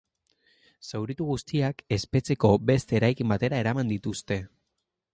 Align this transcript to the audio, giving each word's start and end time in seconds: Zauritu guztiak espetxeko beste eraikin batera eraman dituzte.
Zauritu 0.87 1.27
guztiak 1.33 1.85
espetxeko 1.99 2.53
beste 2.73 3.01
eraikin 3.03 3.33
batera 3.37 3.63
eraman 3.67 3.97
dituzte. 3.97 4.45